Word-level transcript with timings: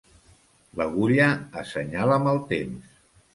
L'agulla 0.79 1.27
assenyala 1.65 2.19
mal 2.25 2.41
temps. 2.55 2.89